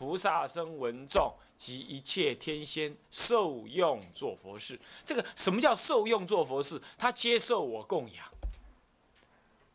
[0.00, 4.80] 菩萨声闻众及一切天仙受用做佛事。
[5.04, 6.80] 这个什么叫受用做佛事？
[6.96, 8.26] 他接受我供养，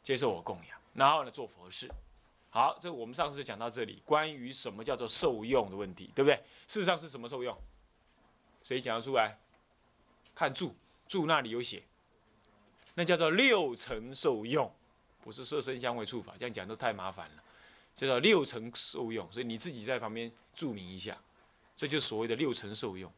[0.01, 1.87] 接受我供养，然后呢做佛事。
[2.49, 6.35] 好，这我们上次就讲到这里，关于什么叫做受用的问题，对不对？
[6.65, 7.55] 事实上是什么受用？
[8.63, 9.37] 谁讲得出来？
[10.33, 10.73] 看注，
[11.07, 11.83] 注那里有写，
[12.95, 14.73] 那叫做六层受用，
[15.23, 17.43] 不是色身香味触法，这样讲都太麻烦了。
[17.95, 21.17] 这叫六成受用，所以你自己在旁边注明一下，
[21.75, 23.11] 这就所谓的六成受用。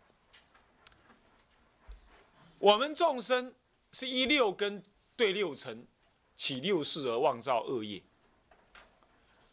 [2.60, 3.54] 我们众生
[3.92, 4.84] 是依六根
[5.16, 5.86] 对六尘
[6.36, 8.02] 起六事而妄造恶业。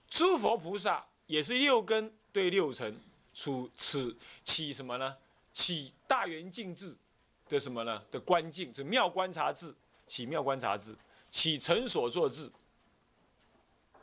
[0.09, 2.99] 诸佛菩萨也是六根对六尘，
[3.33, 5.17] 处此起什么呢？
[5.53, 6.97] 起大圆镜智
[7.49, 8.03] 的什么呢？
[8.11, 9.75] 的观境，是妙观察智，
[10.07, 10.95] 起妙观察智，
[11.31, 12.51] 起成所作智。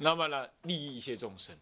[0.01, 1.55] 那么呢，利益一些众生。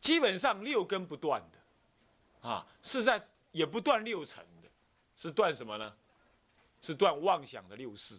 [0.00, 4.68] 基本上六根不断的，啊，是在也不断六尘的，
[5.16, 5.94] 是断什么呢？
[6.82, 8.18] 是断妄想的六事，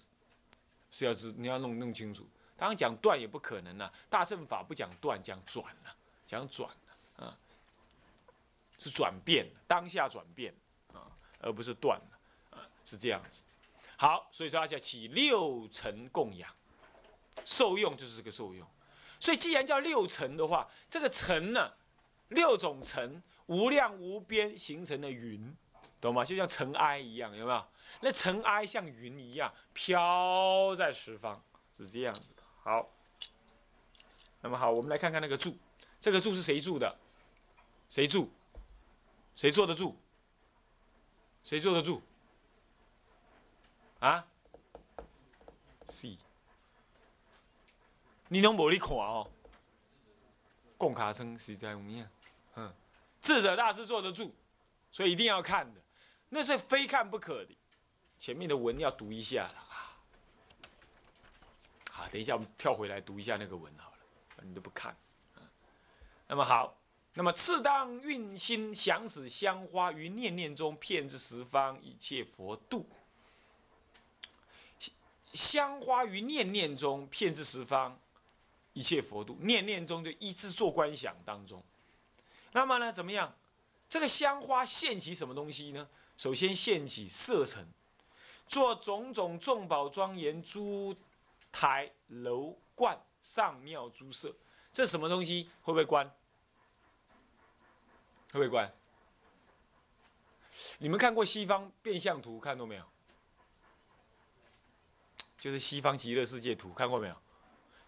[0.92, 2.26] 是要知你要弄弄清楚。
[2.56, 5.96] 刚刚讲断也不可能啊，大乘法不讲断，讲转了，
[6.26, 7.38] 讲转了啊，
[8.78, 10.54] 是转变，当下转变
[10.94, 13.44] 啊，而不是断了啊，是这样子。
[13.98, 16.50] 好，所以说要叫起六尘供养，
[17.44, 18.66] 受用就是这个受用。
[19.22, 21.72] 所以既然叫六尘的话，这个尘呢，
[22.30, 25.56] 六种尘无量无边形成的云，
[26.02, 26.26] 懂吗？
[26.26, 27.66] 就像尘埃一样，有没有？
[28.02, 31.42] 那尘埃像云一样飘在十方，
[31.78, 32.22] 是这样子。
[32.64, 32.90] 好，
[34.42, 35.56] 那么好，我们来看看那个柱，
[36.00, 36.98] 这个柱是谁住的？
[37.90, 38.28] 谁住？
[39.36, 39.96] 谁坐得住？
[41.44, 42.02] 谁坐得住？
[44.00, 44.26] 啊
[45.88, 46.18] ？C，
[48.32, 49.30] 你拢无你看哦。
[50.78, 52.10] 贡卡生实在无样，
[52.56, 52.74] 嗯，
[53.22, 54.34] 智者大师坐得住，
[54.90, 55.82] 所以一定要看的，
[56.30, 57.54] 那是非看不可的。
[58.18, 59.56] 前面的文要读一下了。
[61.94, 64.96] 啊，等一下，我们跳回来读一下那个文好了，你都不看。
[66.26, 66.74] 那么好，
[67.14, 72.88] 那么次当运心想使香花于念念中遍至十方一切佛度。
[75.34, 78.00] 香花于念念中遍至十方
[78.74, 81.64] 一切佛度，念念中就一直做观想当中。
[82.52, 83.34] 那么呢，怎么样？
[83.88, 85.88] 这个香花现起什么东西呢？
[86.18, 87.68] 首先现起色尘，
[88.48, 90.96] 做种种众宝庄严诸。
[91.54, 94.34] 台楼观上庙诸色，
[94.72, 95.50] 这什么东西？
[95.62, 96.08] 会不会关？
[98.32, 98.74] 会不会关？
[100.78, 102.86] 你们看过西方变相图，看到没有？
[105.38, 107.16] 就是西方极乐世界图，看过没有？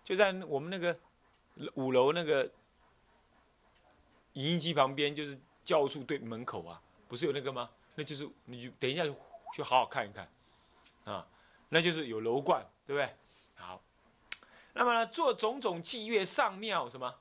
[0.03, 0.97] 就在我们那个
[1.75, 2.43] 五楼那个
[4.33, 7.69] 影音机旁边，就是教务处对门口啊，不是有那个吗？
[7.95, 9.03] 那就是你就等一下
[9.53, 10.27] 去好好看一看
[11.05, 11.27] 啊，
[11.69, 13.15] 那就是有楼冠，对不对？
[13.55, 13.81] 好，
[14.73, 17.19] 那么呢，做种种祭乐上庙什么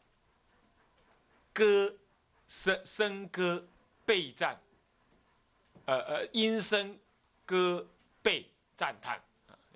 [1.53, 1.95] 歌
[2.49, 3.67] 声声歌
[4.07, 4.61] 备赞，
[5.85, 6.99] 呃呃，音声
[7.45, 7.87] 歌
[8.23, 9.23] 备赞叹，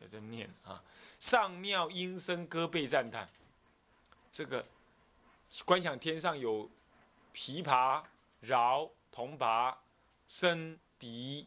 [0.00, 0.82] 有这念啊，
[1.18, 3.28] 上庙音声歌备赞叹，
[4.30, 4.64] 这个
[5.64, 6.70] 观想天上有
[7.34, 8.02] 琵琶、
[8.40, 9.76] 饶、铜拔、
[10.28, 11.46] 笙、笛，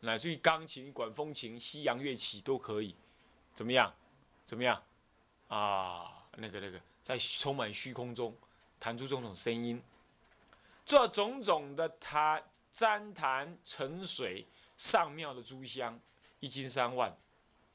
[0.00, 2.96] 乃至于钢琴、管风琴、西洋乐器都可以，
[3.54, 3.92] 怎么样？
[4.44, 4.82] 怎么样？
[5.48, 8.36] 啊，那个那个，在充满虚空中
[8.80, 9.82] 弹出种种声音，
[10.84, 12.42] 做种种的弹
[12.72, 15.98] 旃檀沉水上庙的珠香，
[16.40, 17.16] 一斤三万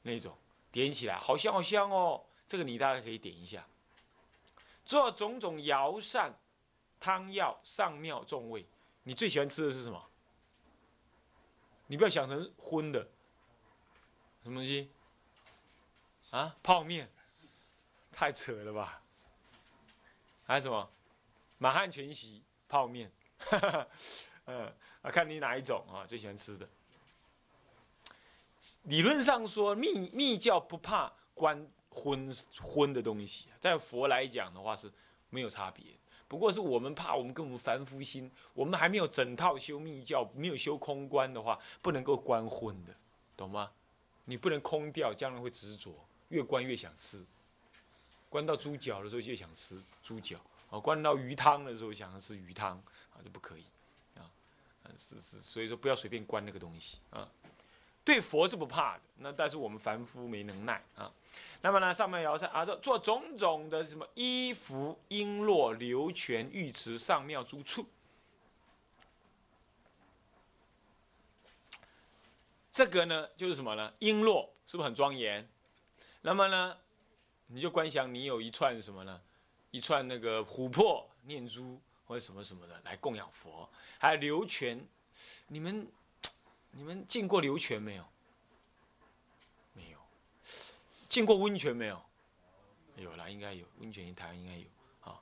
[0.02, 0.36] 那种，
[0.70, 2.24] 点起来好香好香哦。
[2.46, 3.66] 这个你大概可以点一下。
[4.84, 6.34] 做种种药膳
[6.98, 8.66] 汤药上庙众位，
[9.04, 10.10] 你最喜欢吃的是什么？
[11.86, 13.08] 你不要想成荤的，
[14.42, 14.90] 什么东西？
[16.30, 17.10] 啊，泡面，
[18.12, 19.02] 太扯了吧？
[20.46, 20.90] 还有什么？
[21.58, 23.12] 满汉全席泡面，
[24.46, 24.72] 嗯，
[25.02, 26.68] 啊，看你哪一种啊，最喜欢吃的。
[28.84, 32.30] 理论上说，密密教不怕关荤
[32.60, 34.90] 荤的东西，在佛来讲的话是
[35.30, 35.84] 没有差别。
[36.28, 42.94] 不过是我们怕我们跟我们凡夫心，我们还没有整套修密教，没有修空观的话，不能够关荤的，
[43.36, 43.72] 懂吗？
[44.26, 45.92] 你不能空掉，将来会执着。
[46.28, 47.24] 越关越想吃，
[48.28, 50.38] 关到猪脚的时候就想吃猪脚，
[50.70, 52.76] 啊，关到鱼汤的时候想吃鱼汤，
[53.12, 53.64] 啊，这不可以，
[54.14, 54.30] 啊，
[54.96, 57.28] 是是，所以说不要随便关那个东西啊。
[58.04, 61.10] 对佛是不怕的，那但是我们凡夫没能耐啊。
[61.62, 67.86] 那么呢，上面摇扇啊，做做种种的什么衣服、璎珞、流泉、浴池、上庙诸处，
[72.72, 73.92] 这个呢就是什么呢？
[74.00, 75.46] 璎珞是不是很庄严？
[76.22, 76.76] 那么呢，
[77.48, 79.20] 你就观想你有一串什么呢？
[79.70, 83.68] 一串那个琥珀念珠或者什么什么的来供养佛，
[83.98, 84.82] 还有流泉，
[85.46, 85.86] 你们
[86.72, 88.04] 你们进过流泉没有？
[89.72, 89.98] 没有。
[91.08, 92.02] 进过温泉没有？
[92.96, 94.66] 有啦，应该有温泉，台湾应该有
[95.00, 95.20] 啊，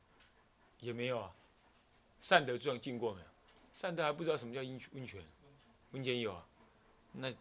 [0.81, 1.33] 也没有啊。
[2.21, 3.27] 善德庄进过没有？
[3.73, 5.25] 善德还不知道什么叫温，温泉，
[5.93, 6.45] 温泉有啊。
[7.12, 7.33] 那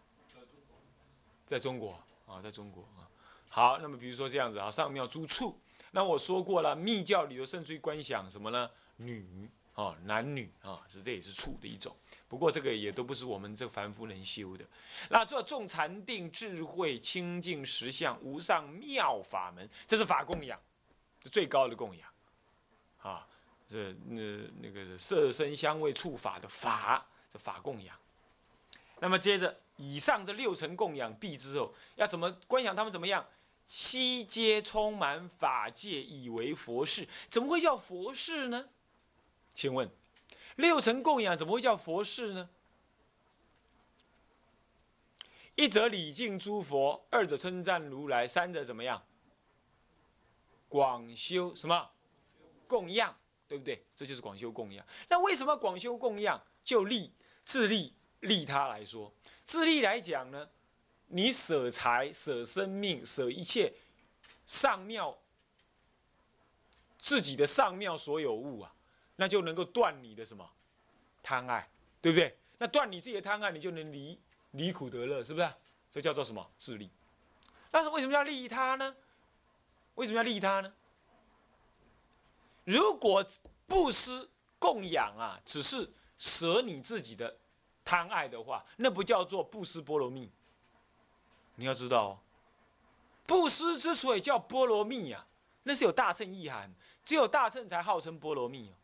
[1.44, 3.10] 在中国啊，在中国啊。
[3.48, 5.58] 好，那么比如说这样子啊，上庙诸处。
[5.90, 8.70] 那我说过了，密教里头甚至于观想什么呢？
[8.96, 11.96] 女啊，男女啊，是这也是处的一种。
[12.28, 14.64] 不过这个也都不是我们这凡夫能修的。
[15.08, 20.60] 那做众禅定、智慧、清净实相、无上妙法门，这是法供养，
[21.24, 22.08] 最高的供养。
[23.00, 23.26] 啊，
[23.68, 24.22] 这那
[24.60, 27.96] 那个色身香味触法的法，这法供养。
[29.00, 33.26] 那么接着以上这六层供养毕之后，要怎么观想他们怎么样？
[33.66, 38.70] 悉皆充满法界，以为佛事，怎么会叫佛事呢？
[39.54, 39.90] 请问，
[40.58, 42.50] 六层供养怎么会叫佛事呢？
[45.54, 49.00] 一则礼敬诸佛，二者称赞如来，三者怎么样？
[50.68, 51.88] 广修什么
[52.66, 53.16] 供养，
[53.46, 53.84] 对不对？
[53.94, 54.84] 这就是广修供养。
[55.08, 57.12] 那为什么广修供养就利
[57.44, 59.12] 自利利他来说，
[59.44, 60.48] 自利来讲呢？
[61.06, 63.72] 你舍财、舍生命、舍一切
[64.44, 65.16] 上庙
[66.98, 68.74] 自己的上庙所有物啊，
[69.20, 70.48] 那就能够断你的什么
[71.24, 71.68] 贪爱，
[72.00, 72.38] 对不对？
[72.56, 74.16] 那断你自己的贪爱，你就能离
[74.52, 75.52] 离苦得乐，是不是？
[75.90, 76.88] 这叫做什么自利？
[77.68, 78.94] 但是为什么要利他呢？
[79.96, 80.72] 为什么要利他呢？
[82.62, 83.24] 如果
[83.66, 84.30] 布施
[84.60, 87.36] 供养啊，只是舍你自己的
[87.84, 90.30] 贪爱的话，那不叫做布施波罗蜜。
[91.56, 92.18] 你要知道，哦
[93.26, 95.26] 布施之所以叫波罗蜜呀，
[95.64, 96.72] 那是有大乘意涵，
[97.02, 98.74] 只有大乘才号称波罗蜜哦。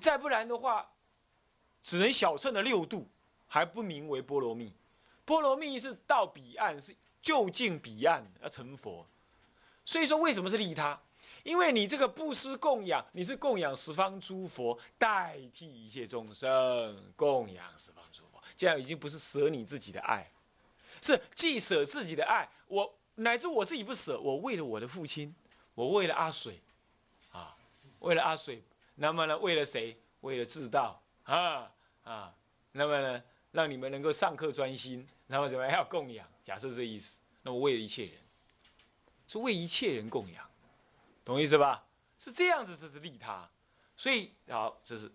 [0.00, 0.90] 再不然的话，
[1.82, 3.08] 只能小乘的六度
[3.46, 4.72] 还不名为波罗蜜。
[5.24, 9.06] 波罗蜜是到彼岸，是就近彼岸要成佛。
[9.84, 11.00] 所以说，为什么是利他？
[11.42, 20.30] 因为你这个布施供养，你是供养十方诸佛，代替一切众生供养十方诸佛，这样已经不是舍你自己的爱。
[21.00, 25.34] 是既舍自己的爱，我乃至我自己不舍，我为了我的父亲，
[25.74, 26.60] 我为了阿水，
[27.32, 27.56] 啊，
[27.98, 28.62] 为了阿水，
[29.02, 30.00] 那么呢，为了谁？
[30.20, 31.68] 为了自道啊
[32.04, 32.32] 啊，
[32.70, 33.20] 那么呢，
[33.50, 36.24] 让你们能够上课专心，那么怎么要供养？
[36.44, 38.14] 假设这意思，那么为了一切人，
[39.26, 40.48] 是为一切人供养，
[41.24, 41.84] 懂意思吧？
[42.16, 43.50] 是这样子，这是利他，
[43.96, 45.10] 所以好，这是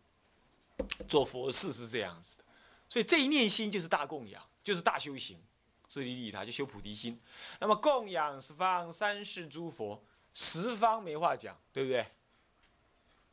[1.07, 2.43] 做佛事是这样子的，
[2.89, 5.41] 所以这一念心就是大供养，就是大修行。
[5.87, 7.17] 自利利他，就修菩提心。
[7.61, 12.05] 那么供养十方三世诸佛，十方没话讲，对不对？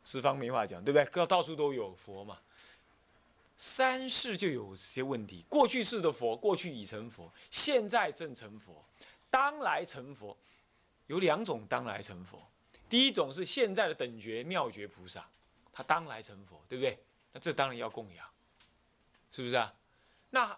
[0.04, 1.04] 十方没话讲，对不对？
[1.12, 2.38] 到到处都有佛嘛。
[3.56, 5.44] 三世就有些问题。
[5.48, 8.84] 过去世的佛，过去已成佛，现在正成佛，
[9.30, 10.36] 当来成佛，
[11.06, 12.40] 有两种当来成佛。
[12.88, 15.26] 第一种是现在的等觉妙觉菩萨，
[15.72, 16.98] 他当来成佛，对不对？
[17.32, 18.26] 那这当然要供养，
[19.30, 19.74] 是不是啊？
[20.30, 20.56] 那。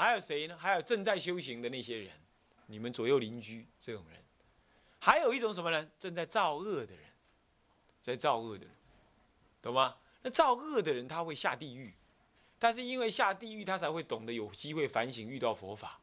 [0.00, 0.56] 还有谁呢？
[0.56, 2.12] 还有正在修行的那些人，
[2.66, 4.22] 你们左右邻居这种人，
[5.00, 5.90] 还有一种什么人？
[5.98, 7.04] 正在造恶的人，
[8.08, 8.74] 在造恶的人，
[9.60, 9.96] 懂吗？
[10.22, 11.92] 那造恶的人他会下地狱，
[12.58, 16.00] 但是因为下地狱，他才会懂得有机会反省，遇到佛法。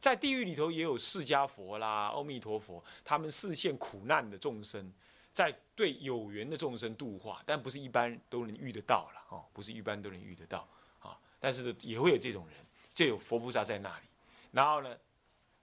[0.00, 4.92] 在地狱里头也有释迦佛啦、阿弥陀佛，他们视现苦难的众生，
[5.32, 10.68] 在对有缘的众生度化，但不是一般都能遇得到了哦，不是一般都能遇得到
[11.00, 11.16] 啊。
[11.38, 12.56] 但是，也会有这种人。
[12.92, 14.06] 就有佛菩萨在那里，
[14.52, 14.96] 然后呢，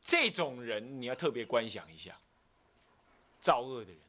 [0.03, 2.13] 这种人你要特别观想一下，
[3.39, 4.01] 造恶的人，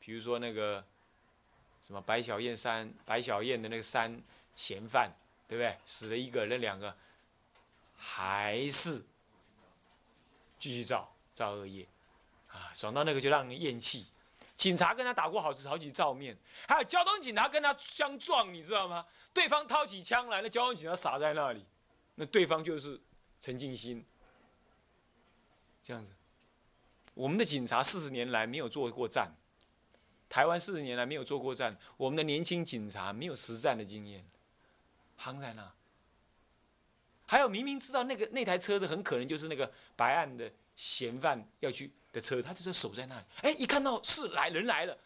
[0.00, 0.84] 比如说那个
[1.86, 4.22] 什么白小燕三白小燕的那个三
[4.54, 5.12] 嫌犯，
[5.46, 5.76] 对不对？
[5.84, 6.96] 死了一个，那两个
[7.96, 9.04] 还是
[10.58, 11.86] 继续造造恶业，
[12.48, 14.06] 啊，爽到那个就让人厌弃。
[14.56, 16.36] 警察跟他打过好几好几照面，
[16.68, 19.04] 还有交通警察跟他相撞，你知道吗？
[19.32, 21.66] 对方掏起枪来，那交通警察傻在那里。
[22.14, 23.00] 那对方就是
[23.40, 24.06] 陈静心，
[25.82, 26.12] 这样子。
[27.14, 29.34] 我们的警察四十年来没有做过战，
[30.28, 34.24] 台湾四十年来没有做过战，我们的年轻警察没有实战的经验，
[35.20, 35.72] 夯在那。
[37.26, 43.24] 还有明明知道那个那台车子很可能就是那个白案的嫌犯要去的车，他就是守在那里。
[43.42, 44.96] 哎，一看到是来人来了，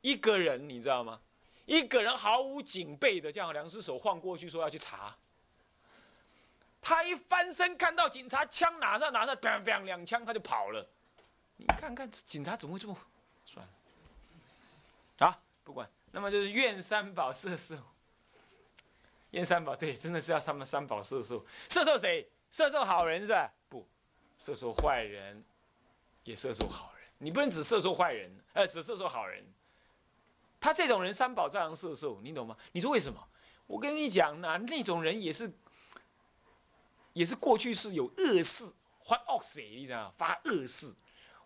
[0.00, 1.20] 一个人你知道吗？
[1.66, 5.14] 一个人毫无警备的这样两只手晃过去说要去查。
[6.80, 10.88] 他一翻身看到警察，枪拿上拿上，砰砰两枪他就跑了。
[11.56, 12.96] 你看看警察怎么会这么？
[13.44, 13.72] 算了，
[15.68, 15.86] 不管。
[16.12, 17.76] 那么就是愿三宝射受。
[19.32, 22.26] 愿三宝对，真的是要他们三宝射受，射受谁？
[22.50, 23.52] 射受好人是吧？
[23.68, 23.86] 不，
[24.38, 25.44] 射受坏人，
[26.24, 27.06] 也射受好人。
[27.18, 29.44] 你不能只射受坏人，呃，只射受好人。
[30.58, 32.56] 他这种人三宝照样射受，你懂吗？
[32.72, 33.22] 你说为什么？
[33.66, 35.52] 我跟你讲呢，那种人也是，
[37.12, 38.72] 也是过去是有恶事，
[39.04, 39.76] 发恶谁？
[39.76, 40.14] 你知道吗？
[40.16, 40.90] 发恶事，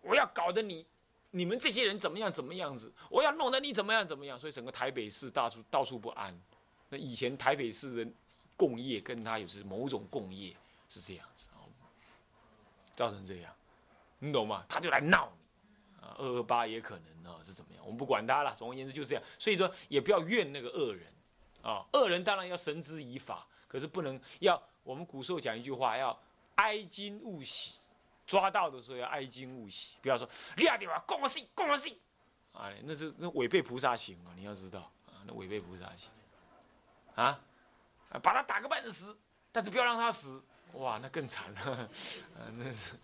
[0.02, 0.86] 我要搞得你，
[1.32, 2.92] 你们这些人怎么样怎么样子？
[3.10, 4.38] 我要弄得你怎么样怎么样？
[4.38, 6.38] 所以整个台北市到处到处不安。
[6.88, 8.10] 那以前台北市的
[8.56, 10.54] 共业跟他有是某种共业
[10.88, 11.48] 是这样子，
[12.94, 13.52] 造成这样，
[14.18, 14.64] 你懂吗？
[14.68, 17.82] 他就来闹你啊，二二八也可能啊是怎么样？
[17.82, 18.54] 我们不管他了。
[18.54, 21.06] 总而言之就是这样，所以说也不要怨那个恶人
[21.62, 21.82] 啊。
[21.94, 26.16] 恶人当然要绳之以法，可是不能要我们古时候讲一句话，要
[26.56, 27.80] 哀今勿喜，
[28.32, 32.00] 抓到的时候要哀矜勿喜，不要说厉点吧，共我信，共我信，
[32.54, 34.90] 啊，那是那违背菩萨行啊，你要知道。
[35.06, 36.10] 啊，那违背菩萨行。
[37.14, 37.38] 啊，
[38.22, 39.14] 把他打个半死，
[39.52, 41.52] 但是不要让他死，哇，那更惨。
[41.52, 41.60] 了，
[42.34, 42.94] 啊，那是，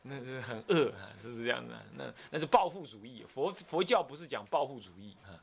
[0.00, 1.78] 那是很恶啊，是不是这样的？
[1.92, 5.36] 那那是报复主义，佛佛教不是讲报复主义啊。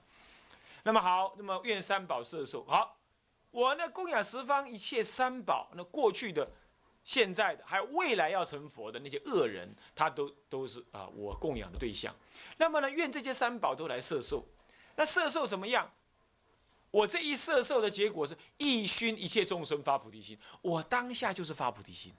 [0.82, 2.98] 那么好，那么愿三宝摄受，好，
[3.52, 6.50] 我呢供养十方一切三宝，那过去的、
[7.06, 12.14] 现在的，还有未来要成佛的那些恶人，他都都是啊我供养的对象。
[12.58, 14.44] 那么呢，愿这些三宝都来摄受，
[14.96, 15.90] 那摄受怎么样？
[16.90, 22.12] 我这一摄受的结果是一熏一切众生发菩提心，我当下就是发菩提心。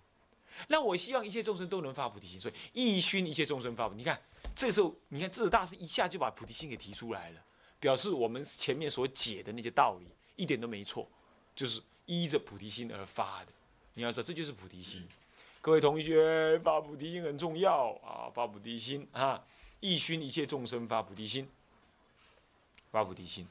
[0.68, 3.98] 那我希望一切众生都能发菩提心，所以一熏一切众生发菩提。
[3.98, 4.22] 你看
[4.54, 7.40] 这时候，你看智大师一下就把菩提心给提出来了，
[7.80, 11.10] 表示我们前面所解的那些道理一点都没错，
[11.56, 13.52] 就是依着菩提心而发的。
[13.96, 15.02] 你要知道，这就是菩提心。
[15.62, 18.28] 各位同学，发菩提心很重要啊！
[18.28, 19.42] 发菩提心啊，
[19.80, 21.48] 一熏一切众生发菩提心，
[22.90, 23.48] 发菩提心。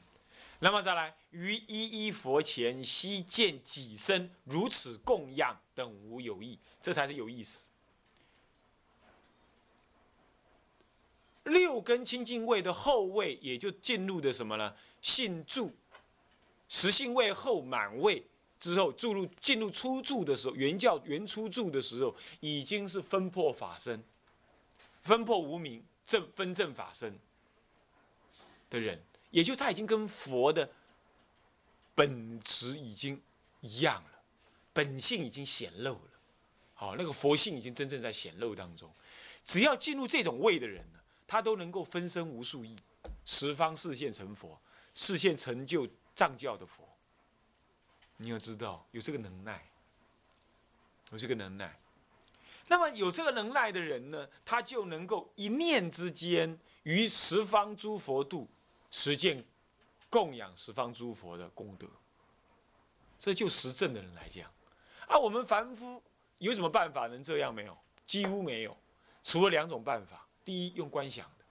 [0.60, 7.66] 那么再来，于一一佛前悉见己身如此供养等无有异，这才是有意思。
[11.42, 14.72] 六根清净位的后位，也就进入的什么呢？
[15.02, 15.74] 性住，
[16.68, 18.24] 实性位后满位
[18.58, 24.02] 之后，注入进入初住的时候，原教原初住的时候，已经是分破法身，
[25.02, 27.18] 分破无名正分正法身
[28.70, 29.02] 的人。
[29.30, 30.70] 也就他已经跟佛的
[31.94, 33.20] 本质已经
[33.60, 34.10] 一样了，
[34.72, 36.10] 本性已经显露了，
[36.72, 38.90] 好，那个佛性已经真正在显露当中。
[39.44, 42.74] 只要进入这种位的人呢，他都能够分身无数亿，
[43.26, 44.58] 十方视现成佛，
[44.94, 46.88] 视现成就藏教的佛。
[48.16, 49.62] 你要知道，有这个能耐，
[51.12, 51.78] 有这个能耐。
[52.68, 58.48] 那么有这个能耐的人呢，他就能够一念之间于十方诸佛度。
[58.88, 59.44] 实践
[60.08, 61.86] 供养十方诸佛的功德，
[63.18, 64.50] 这就实证的人来讲，
[65.06, 66.02] 啊，我们凡夫
[66.38, 67.76] 有什么办法能这样没有？
[68.06, 68.74] 几乎没有，
[69.22, 70.26] 除了两种办法。
[70.44, 71.44] 第一，用观想的，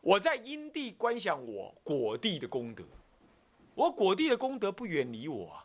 [0.00, 2.84] 我在因地观想我果地的功德，
[3.78, 5.56] 我果地的功德不远离我，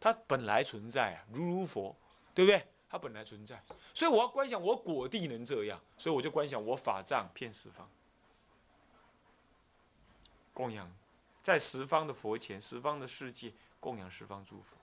[0.00, 1.94] 它本来存在啊，如如佛，
[2.34, 2.66] 对不对？
[2.88, 7.86] 它本来存在，所以我要观想我果地能这样，所以我就观想我法藏遍十方。
[10.54, 10.90] 供养，
[11.42, 14.78] 在十方的佛前，十方的世界供养十方诸佛。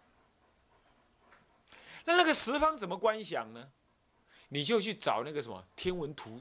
[2.06, 3.72] 那那个十方怎么观想呢？
[4.50, 6.40] 你就去找那个什么天文图。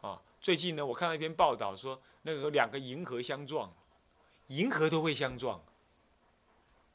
[0.00, 3.70] 啊，最近呢，我看到一篇报道说，那个两个银河相撞，
[4.48, 5.62] 银河都会相撞。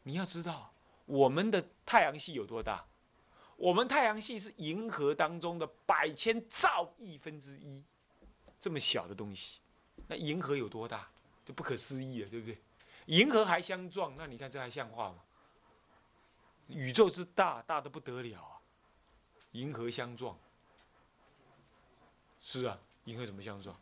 [0.04, 0.74] 你要知道，
[1.06, 2.86] 我们的太阳系有多大？
[3.58, 7.84] 我们太阳系是银河当中的百千兆亿分之一，
[8.60, 9.60] 这么小的东西。
[10.08, 11.08] 那银河有多大？
[11.46, 12.58] 就不可思议了，对不对？
[13.06, 15.18] 银河还相撞，那你看这还像话吗？
[16.68, 18.62] 宇宙之大，大的不得了啊！
[19.52, 20.38] 银河相撞，
[22.42, 23.76] 是啊，银河怎么相撞？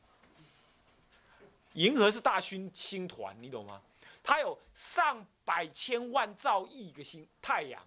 [1.73, 3.81] 银河是大星星团，你懂吗？
[4.23, 7.81] 它有上百千万兆亿个星太阳，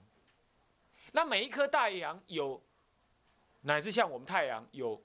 [1.13, 2.61] 那每一颗太阳有，
[3.61, 5.01] 乃至像我们太阳有，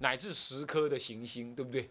[0.00, 1.88] 乃至十颗的行星，对不对？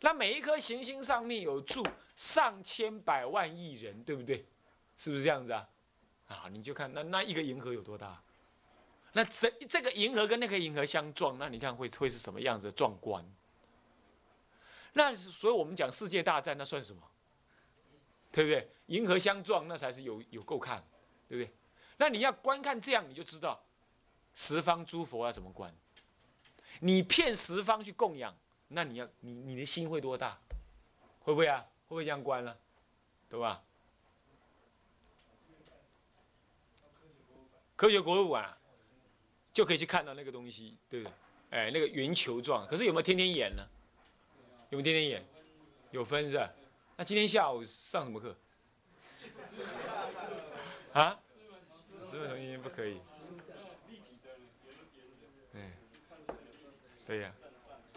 [0.00, 4.44] 那每一颗行星上面有住上千百万亿人，对不对？
[4.96, 5.68] 是不是这样子啊？
[6.26, 8.20] 啊，你就看那那一个银河有多大？
[9.12, 12.72] 那这这个银河跟那个银河相撞，那你看会会是什么样子的？
[12.72, 13.24] 壮观。
[14.98, 17.00] 那所以我们讲世界大战，那算什么？
[18.32, 18.68] 对不对？
[18.86, 20.84] 银河相撞，那才是有有够看，
[21.28, 21.54] 对不对？
[21.98, 23.62] 那你要观看这样，你就知道
[24.34, 25.72] 十方诸佛要怎么观。
[26.80, 28.36] 你骗十方去供养，
[28.66, 30.36] 那你要你你的心会多大？
[31.20, 31.60] 会不会啊？
[31.86, 32.58] 会不会这样观了？
[33.30, 33.62] 对吧？
[37.76, 38.58] 科学博物馆
[39.52, 41.12] 就可以去看到那个东西，对不对？
[41.50, 43.64] 哎，那个圆球状，可是有没有天天演呢？
[44.70, 45.24] 有没有天天演？
[45.90, 46.52] 有分是吧？
[46.96, 48.36] 那今天下午上什么课？
[50.92, 51.18] 啊？
[52.04, 53.00] 资本重新不可以。
[55.52, 55.72] 嗯，
[57.06, 57.32] 对呀，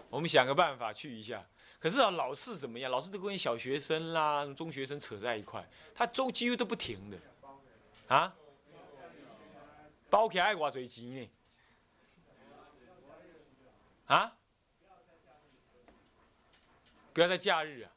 [0.10, 1.46] 我们想个办法去一下。
[1.78, 2.90] 可是啊，老师怎么样？
[2.90, 7.18] 老师都跟小学生啦、中学生扯在一块，他周几乎都不停的。
[8.08, 8.34] 啊？
[10.10, 11.30] 包起来多少钱呢？
[14.06, 14.38] 啊？
[17.14, 17.92] 不要在假日啊！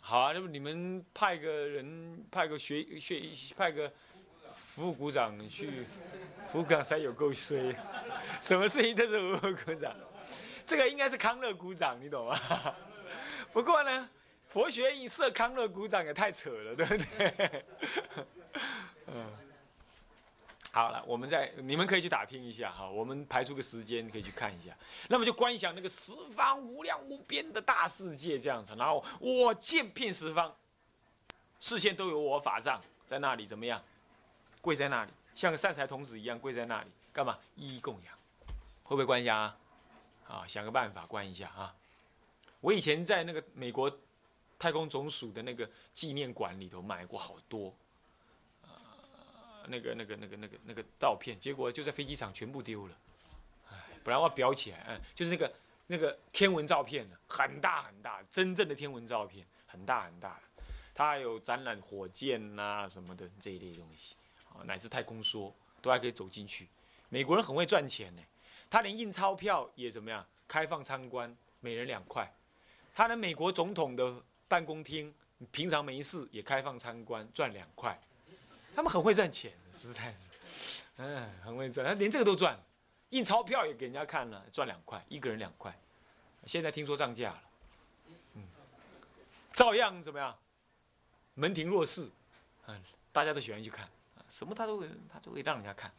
[0.00, 3.22] 好啊，那么你们派个人，派个学学，
[3.56, 3.92] 派个
[4.54, 5.84] 服务股长去，
[6.50, 7.74] 服务股长有够衰，
[8.40, 9.94] 什么事情都是服务股长，
[10.64, 12.36] 这个应该是康乐股长，你懂吗？
[13.52, 14.08] 不过呢，
[14.48, 17.64] 佛学院设康乐股长也太扯了，对不对？
[20.72, 24.72] 好了，我们在你们可以去打听一下哈，我们排出个时间可以去看一下。
[25.08, 30.54] 那么就观想那个十方无量无边的大世界这样子，然后我见遍十方，
[31.58, 33.82] 视线都有我法藏在那里，怎么样？
[34.60, 37.36] 跪在那里，像个善财童子一样跪在那里，干嘛？
[37.56, 38.14] 一一供养，
[38.84, 39.56] 会不会观想啊？
[40.28, 41.74] 啊，想个办法观一下啊。
[42.60, 43.90] 我以前在那个美国
[44.56, 47.74] 太空总署的那个纪念馆里头买过好多。
[49.70, 52.96] 那个、那个、那个、那个、那个照片，结果就在飞机场全部丢了。
[53.70, 55.52] 哎，本来我要裱起来，嗯，就是那个
[55.86, 60.38] 那个天文照片呢，很大很大，真正的天文照片，很大很大。
[60.92, 64.16] 它还有展览火箭呐什么的这一类东西，
[64.50, 66.68] 啊，乃至太空梭都还可以走进去。
[67.08, 68.22] 美国人很会赚钱呢，
[68.68, 72.30] 他连印钞票也怎么样，开放参观，每人两块。
[72.94, 75.14] 他的美国总统的办公厅，
[75.50, 77.98] 平常没事也开放参观，赚两块。
[78.74, 80.18] 他们很会赚钱，实在是，
[80.96, 82.58] 嗯，很会赚，他连这个都赚，
[83.10, 85.76] 印钞票也给人家看了，赚两块，一个人两块。
[86.46, 87.42] 现在听说涨价了，
[88.34, 88.42] 嗯，
[89.52, 90.36] 照样怎么样？
[91.34, 92.08] 门庭若市，
[92.66, 93.88] 嗯，大家都喜欢去看，
[94.28, 95.92] 什么他都会，他都会让人家看。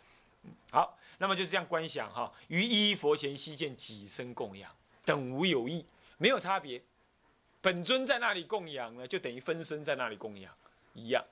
[0.44, 5.86] 嗯，好，那么就是这样观想哈，于一佛前悉见己身供养，等无有异，
[6.18, 6.82] 没有差别。
[7.62, 10.52] 本尊在那里供养呢，就等于分身在那里供养
[10.96, 11.24] 一样，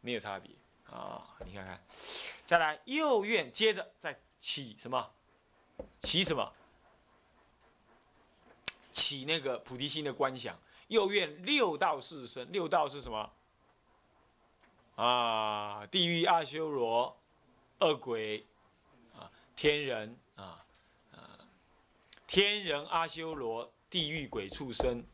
[0.00, 0.50] 没有差别。
[0.90, 1.80] 啊，你看看，
[2.44, 5.10] 再来右愿，接着再起什么？
[6.00, 6.52] 起什么？
[8.92, 10.58] 起那个菩提心的观想。
[10.88, 13.30] 右愿六道四生，六道是什么？
[14.96, 17.14] 啊，地狱、阿修罗、
[17.80, 18.44] 恶鬼，
[19.14, 20.64] 啊，天人啊，
[21.12, 21.38] 啊，
[22.26, 25.04] 天人、阿修罗、地狱、鬼、畜生、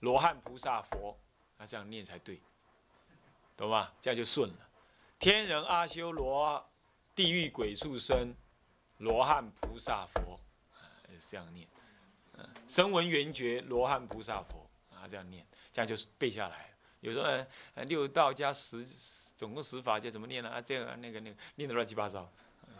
[0.00, 1.16] 罗汉、菩萨、佛，
[1.56, 2.42] 那这样念才对，
[3.56, 3.92] 懂吗？
[4.00, 4.68] 这样就顺了。
[5.22, 6.68] 天人、阿修罗、
[7.14, 8.34] 地狱、鬼、畜生、
[8.96, 10.36] 罗汉、菩萨、佛，
[11.12, 11.64] 是这样念。
[12.36, 16.74] 嗯，声闻缘觉、罗汉、菩萨、佛，啊，这样念，这样就是背下来。
[16.98, 17.24] 有时候
[17.74, 18.84] 呃，六道加十，
[19.36, 20.42] 总共十法界怎么念。
[20.42, 20.50] 呢？
[20.50, 21.68] 啊，这样那个那个念。
[21.68, 22.28] 的乱七八糟，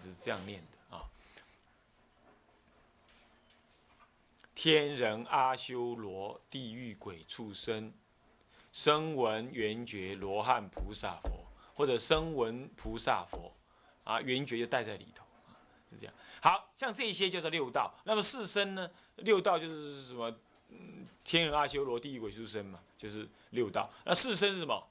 [0.00, 0.60] 是这样念。
[0.72, 1.06] 的啊。
[4.52, 7.94] 天人、阿修罗、地狱、鬼、畜生、
[8.72, 11.46] 声闻缘觉、罗汉、菩萨、佛。
[11.74, 13.52] 或者声闻菩萨佛，
[14.04, 15.24] 啊，圆觉就带在里头，
[15.90, 16.14] 是这样。
[16.40, 17.94] 好像这些就是六道。
[18.04, 18.90] 那么四身呢？
[19.16, 20.28] 六道就是什么？
[20.70, 23.88] 嗯，天人、阿修罗、地狱、鬼、畜生嘛，就是六道。
[24.04, 24.88] 那四身是什么？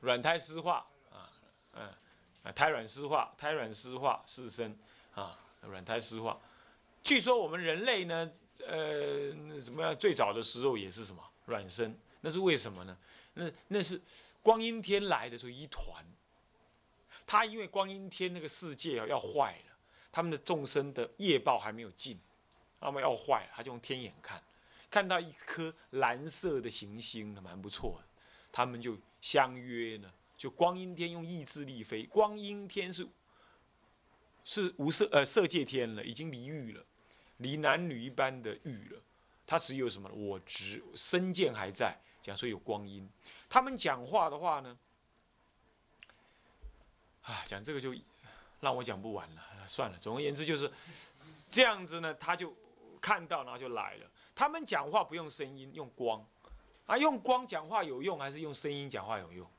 [0.00, 1.32] 软胎湿化啊，
[1.72, 1.88] 嗯，
[2.42, 4.78] 啊，胎软湿化，胎软湿化四身
[5.14, 6.38] 啊，软胎湿化。
[7.02, 8.30] 据说我们人类呢，
[8.66, 9.96] 呃，什么样？
[9.96, 11.98] 最早的时候也是什么软身？
[12.20, 12.96] 那是为什么呢？
[13.34, 14.00] 那那是。
[14.48, 16.02] 光阴天来的时候一团，
[17.26, 19.76] 他因为光阴天那个世界要要坏了，
[20.10, 22.18] 他们的众生的业报还没有尽，
[22.80, 24.42] 那么要坏了，他就用天眼看，
[24.90, 28.08] 看到一颗蓝色的行星，蛮不错的，
[28.50, 33.06] 他们就相约呢，就光阴天用意志力飞，光阴天是
[34.44, 36.82] 是无色呃色界天了，已经离欲了，
[37.36, 39.02] 离男女一般的欲了，
[39.46, 42.00] 他只有什么我执身见还在。
[42.28, 43.08] 讲说有光阴，
[43.48, 44.78] 他们讲话的话呢，
[47.22, 47.94] 啊，讲这个就
[48.60, 49.96] 让我讲不完了，算了。
[49.98, 50.70] 总而言之就是
[51.48, 52.54] 这样子呢，他就
[53.00, 54.06] 看到，然后就来了。
[54.34, 56.22] 他们讲话不用声音，用光。
[56.84, 59.50] 啊，用光讲话有用还是用声音讲话有用？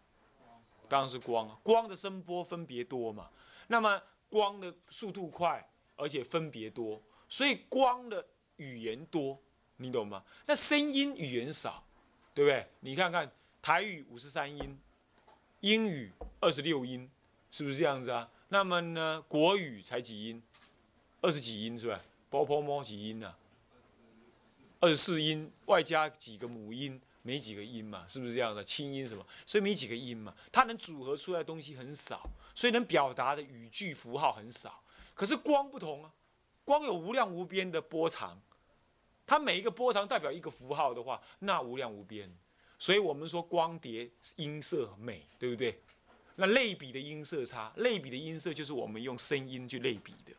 [0.88, 3.32] 当然是光，光的声波分别多嘛。
[3.66, 8.24] 那么光的速度快，而且分别多，所以光的
[8.58, 9.40] 语言多，
[9.78, 10.24] 你懂吗？
[10.46, 11.84] 那声音语言少，
[12.40, 12.66] 对不对？
[12.80, 13.30] 你看看
[13.62, 14.80] 台语五十三音，
[15.60, 17.12] 英语二十六音，
[17.52, 18.32] 是不是这样子啊？
[18.48, 20.42] 那么呢，国语才几音？
[21.20, 22.02] 二十几音是吧？
[22.30, 23.36] 波波摸几音呢？
[24.80, 27.02] 二十四音，外加几个母音。
[27.24, 28.64] 没几个音嘛，是不是这样的？
[28.64, 29.26] 清音什么？
[29.46, 32.26] 所以没几个音嘛，它能组合出来的东西很少，
[32.56, 34.82] 所以能表达的语句符号很少。
[35.14, 36.14] 可是光不同啊，
[36.64, 38.42] 光有无量无边的波长，
[39.30, 42.28] 它每一个波长代表一个符号的话，那无量无边。
[42.80, 45.80] 所以我们说光碟音色美，对不对？
[46.38, 50.34] 那类比的音色差，类比的音色就是我们用声音去类比的，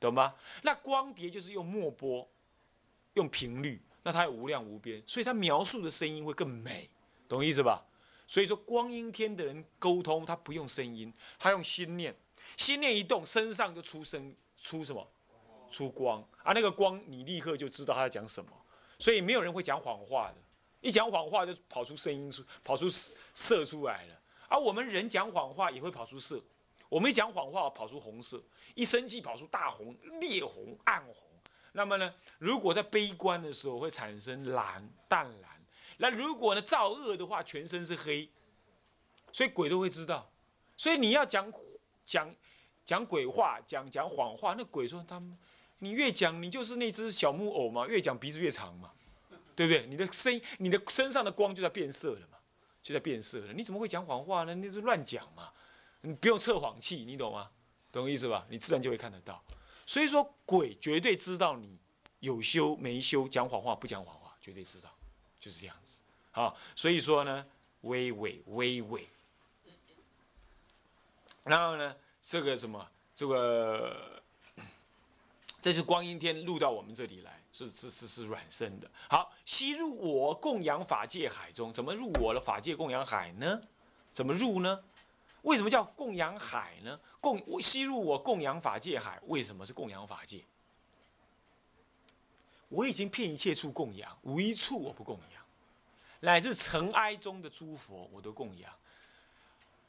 [0.00, 0.34] 懂吗？
[0.62, 2.28] 那光碟就是用墨波，
[3.14, 3.80] 用频率。
[4.02, 6.90] 那它无量无边，所以它描述的声音会更美，
[7.28, 7.86] 懂意思吧？
[8.26, 12.12] 所以说光阴天的人沟通，他不用声音，他用心念，
[12.56, 15.08] 心念一动，身上就出声，出什么？
[15.72, 16.52] 出光啊！
[16.52, 18.50] 那个光你立刻就知道他在讲什么，
[18.98, 20.36] 所以没有人会讲谎话的，
[20.80, 24.20] 一讲谎话就跑出声音出，跑出色出来了。
[24.48, 26.40] 而我们人讲谎话也会跑出色，
[26.88, 28.40] 我们一讲谎话跑出红色，
[28.74, 31.16] 一生气跑出大红、烈红、暗红。
[31.72, 35.50] 那么呢，如果在悲观的时候会产生蓝淡蓝，
[35.96, 38.28] 那如果呢造恶的话，全身是黑，
[39.32, 40.30] 所以鬼都会知道。
[40.76, 41.50] 所以你要讲
[42.04, 42.34] 讲
[42.84, 45.38] 讲鬼话，讲讲谎话，那鬼说他们，
[45.82, 48.92] 你越讲你就是那只小木偶嘛，越讲鼻子越长嘛，
[49.56, 49.84] 对不对？
[49.88, 52.38] 你的声音你的身上的光就在变色了嘛，
[52.80, 53.52] 就在变色了。
[53.52, 54.54] 你怎么会讲谎话呢？
[54.54, 55.52] 那是乱讲嘛，
[56.02, 57.50] 你不用测谎器，你懂吗？
[57.90, 58.46] 懂意思吧？
[58.48, 59.42] 你自然就会看得到。
[59.84, 61.76] 所以说，鬼绝对知道你
[62.20, 64.88] 有修没修，讲谎话不讲谎话，绝对知道，
[65.40, 65.98] 就是这样子。
[66.30, 67.44] 好，所以说呢，
[67.80, 69.08] 微微微微，
[71.42, 74.22] 然后呢，这个什么，这个，
[75.62, 78.90] 这是光阴天入到我们这里来，是是是是软身的。
[79.08, 83.62] 好，吸入我供养法界海中，怎么入我的法界供养海呢？
[84.12, 84.82] 怎么入呢？
[85.42, 86.98] 为什么叫供养海呢？
[87.20, 90.44] 供吸入我供养法界海，为什么是供养法界？
[92.68, 95.44] 我已经遍一切处供养，无一处我不供养，
[96.18, 98.74] 乃至尘埃中的诸佛我都供养。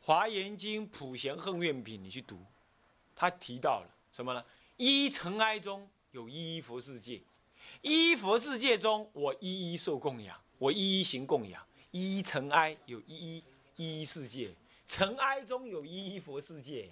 [0.02, 2.46] 华严经普贤恨愿品，你去读，
[3.16, 4.46] 他提到了什么呢？
[4.78, 7.22] 一尘埃中有一一佛世界，
[7.82, 11.66] 一佛世界中我一一受供养，我一一行供养。
[11.92, 13.44] 一尘埃有一一
[13.76, 14.56] 一一世界。
[14.86, 16.92] 尘埃中有一一佛世界，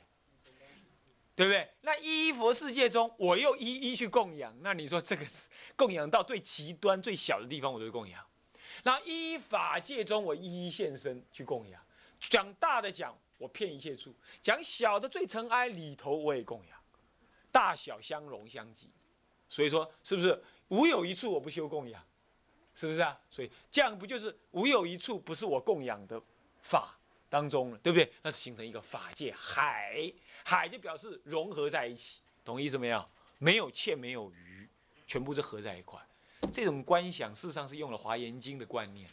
[1.36, 1.70] 对不对？
[1.82, 4.56] 那一一佛世界中，我又一一去供养。
[4.62, 5.26] 那你说这个
[5.76, 8.24] 供养到最极端、最小的地方，我都供养。
[8.84, 11.82] 那一一法界中，我一一现身去供养。
[12.20, 16.81] 讲大的讲，我骗一切处；讲小的最尘埃里头，我也供养。
[17.52, 18.90] 大小相融相济，
[19.50, 22.04] 所以说是不是无有一处我不修供养？
[22.74, 23.20] 是不是啊？
[23.30, 26.22] 所以这样不就是无有一处不是我供养的
[26.62, 26.98] 法？
[27.30, 28.12] 当中了，对不对？
[28.22, 30.12] 那是形成一个法界海，
[30.44, 33.10] 海就表示融合在一起，懂意思没有？
[33.38, 34.68] 没有欠，没有余，
[35.08, 35.98] 全部是合在一块。
[36.52, 39.10] 这种观想，事实上是用了《华严经》的观念，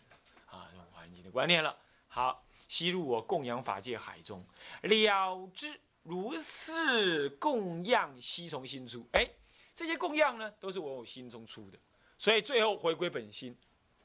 [0.46, 1.76] 啊，用《华严经》的观念了。
[2.08, 4.44] 好，吸入我供养法界海中，
[4.82, 9.06] 了之如是供养悉从心出。
[9.12, 9.28] 哎，
[9.74, 11.78] 这些供养呢，都是我心中出的，
[12.16, 13.56] 所以最后回归本心，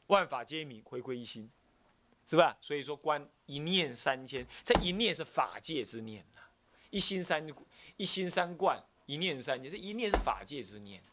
[0.07, 1.49] 万法皆明，回归一心。
[2.25, 2.57] 是吧？
[2.61, 6.39] 所以说观一念三千，这一念是法界之念呐，
[6.89, 7.45] 一心三
[7.97, 11.03] 一心三观，一念三千，这一念是法界之念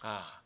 [0.00, 0.44] 啊。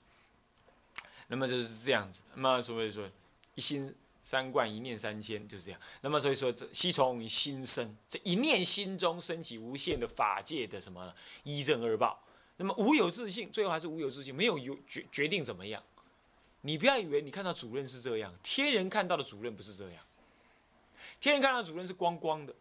[1.27, 2.23] 那么就是这样子。
[2.35, 3.11] 那么所以说
[3.57, 3.93] 一心
[4.27, 5.81] 三观，一念三千，就是这样。
[6.01, 12.21] 那么所以说这悉从心生，这一念心中升起无限的法界的什么一正二报。
[12.57, 15.81] 那么无有自信，最后还是无有自信，没有有决决定怎么样。
[16.63, 20.03] 你不要以为你看到主任是这样，天人看到的主任不是这样。
[21.21, 22.53] 天人看到主任是光光的，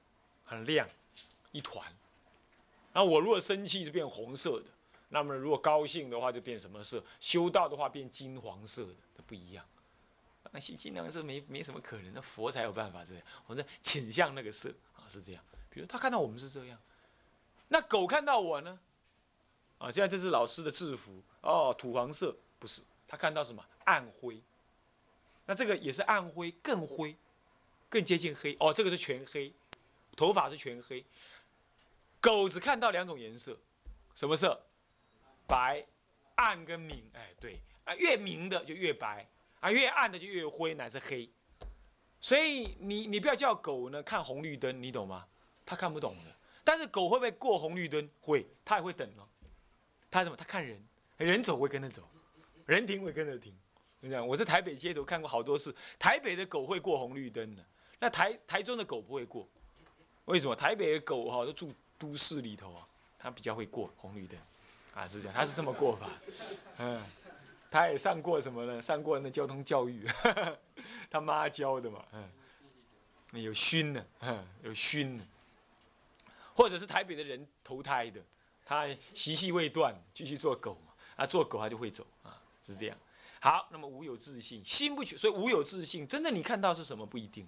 [0.43, 0.87] 很亮，
[1.51, 1.83] 一团。
[2.93, 4.65] 那我如果生气就变红色的，
[5.09, 7.03] 那么如果高兴的话就变什么色？
[7.19, 9.65] 修道的话变金黄色的，它不一样。
[10.55, 13.23] 那些金黄色没没什么可能，那佛才有办法这样。
[13.45, 15.43] 我说倾向那个色啊，是这样。
[15.69, 16.79] 比如他看到我们是这样，
[17.67, 18.79] 那狗看到我呢？
[19.77, 22.81] 啊，现在这是老师的制服哦，土黄色不是。
[23.05, 24.41] 他看到什么暗灰？
[25.45, 27.15] 那这个也是暗灰，更灰，
[27.89, 28.73] 更接近黑哦。
[28.73, 29.53] 这个是全黑，
[30.15, 31.05] 头发是全黑。
[32.21, 33.59] 狗只看到两种颜色，
[34.15, 34.65] 什么色？
[35.45, 35.85] 白、
[36.35, 37.07] 暗跟明。
[37.13, 39.27] 哎，对啊，越明的就越白
[39.65, 41.27] 啊，越暗的就越灰，乃是黑。
[42.21, 45.25] 所以你你不要叫狗呢看红绿灯，你懂吗？
[45.65, 46.31] 它看不懂的。
[46.63, 48.07] 但是狗会不会过红绿灯？
[48.21, 49.27] 会，它也会等哦。
[50.11, 50.35] 它什么？
[50.35, 50.79] 它看人，
[51.17, 52.07] 人走会跟着走，
[52.67, 53.57] 人停会跟着停。
[54.01, 57.65] 你讲，我在台北街头看过好多次，台北的狗会过红绿灯的，
[57.97, 59.49] 那台台中的狗不会过。
[60.25, 60.55] 为什么？
[60.55, 64.39] 台北的狗哈都住都市里头啊，它比较会过红绿灯，
[64.93, 66.07] 啊是这样，它是这么过法。
[66.77, 67.03] 嗯，
[67.75, 68.81] 他也上过什么呢？
[68.81, 70.07] 上过那交通教育，
[71.11, 72.05] 他妈教的嘛。
[72.13, 75.25] 嗯，有熏的，嗯有熏的。
[76.53, 78.21] 或者是台北的人投胎的，
[78.63, 82.97] 他习气未断，继续做狗嘛，啊，做狗他就会走啊，是这样。
[83.41, 87.45] 好，那么无有自信，心不取，所以无有自信，真的你看到是什么不一定，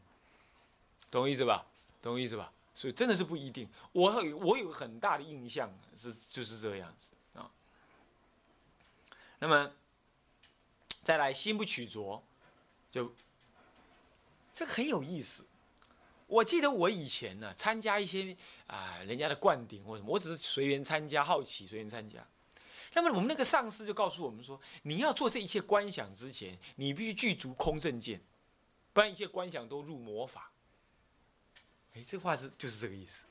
[1.10, 1.66] 懂我意思吧？
[2.02, 2.52] 懂我意思吧？
[2.76, 3.66] 所以真的是不一定。
[3.94, 4.12] 我
[4.42, 7.50] 我有很大的印象是就是这样子啊。
[9.40, 9.72] 那么
[11.08, 12.22] 再来心不取着，
[12.92, 13.16] 就
[14.52, 15.46] 这个很有意思。
[16.26, 22.28] 我记得我以前呢，参加一些啊人家的灌顶或什么，我只是随缘参加，好奇随缘参加。
[22.92, 28.20] 那么我们那个上司就告诉我们说，你要做这一切观想之前，你必须具足空正见，
[28.92, 30.52] 不然一切观想都入魔法。
[31.94, 33.24] 哎，这话是就是这个意思。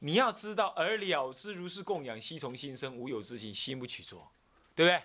[0.00, 4.30] 你要知道，而了知如是供养，悉从心生，无有自性，心不取着，
[4.74, 5.02] 对不对？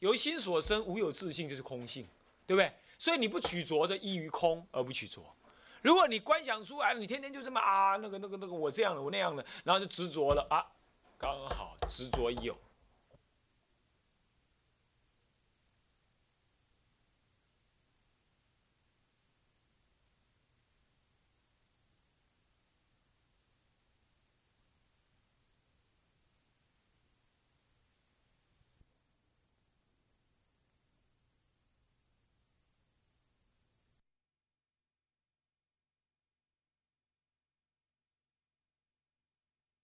[0.00, 2.06] 由心所生，无有自性就是空性，
[2.46, 2.72] 对不对？
[2.98, 5.22] 所以你不取着，的依于空而不取着。
[5.82, 10.64] 如果你观想出来，你天天就这么啊，那个、那个、那个，我这样的，我那样的，然后就执着了啊，
[11.16, 12.56] 刚好执着有，